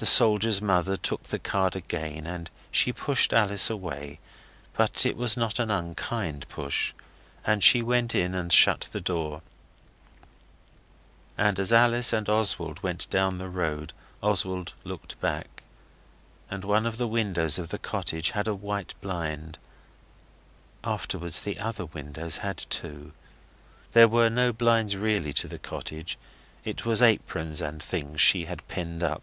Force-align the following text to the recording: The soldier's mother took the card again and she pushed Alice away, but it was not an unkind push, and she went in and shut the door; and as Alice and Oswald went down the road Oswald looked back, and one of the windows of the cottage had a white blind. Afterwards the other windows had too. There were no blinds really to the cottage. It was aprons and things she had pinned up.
The 0.00 0.06
soldier's 0.06 0.62
mother 0.62 0.96
took 0.96 1.24
the 1.24 1.40
card 1.40 1.74
again 1.74 2.24
and 2.24 2.48
she 2.70 2.92
pushed 2.92 3.32
Alice 3.32 3.68
away, 3.68 4.20
but 4.74 5.04
it 5.04 5.16
was 5.16 5.36
not 5.36 5.58
an 5.58 5.72
unkind 5.72 6.48
push, 6.48 6.92
and 7.44 7.64
she 7.64 7.82
went 7.82 8.14
in 8.14 8.32
and 8.32 8.52
shut 8.52 8.88
the 8.92 9.00
door; 9.00 9.42
and 11.36 11.58
as 11.58 11.72
Alice 11.72 12.12
and 12.12 12.28
Oswald 12.28 12.80
went 12.80 13.10
down 13.10 13.38
the 13.38 13.48
road 13.48 13.92
Oswald 14.22 14.72
looked 14.84 15.20
back, 15.20 15.64
and 16.48 16.62
one 16.64 16.86
of 16.86 16.96
the 16.96 17.08
windows 17.08 17.58
of 17.58 17.70
the 17.70 17.76
cottage 17.78 18.30
had 18.30 18.46
a 18.46 18.54
white 18.54 18.94
blind. 19.00 19.58
Afterwards 20.84 21.40
the 21.40 21.58
other 21.58 21.86
windows 21.86 22.36
had 22.36 22.58
too. 22.70 23.10
There 23.90 24.06
were 24.06 24.30
no 24.30 24.52
blinds 24.52 24.96
really 24.96 25.32
to 25.32 25.48
the 25.48 25.58
cottage. 25.58 26.16
It 26.64 26.86
was 26.86 27.02
aprons 27.02 27.60
and 27.60 27.82
things 27.82 28.20
she 28.20 28.44
had 28.44 28.64
pinned 28.68 29.02
up. 29.02 29.22